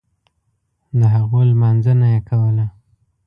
[0.99, 2.65] دهغو لمانځنه یې کوله.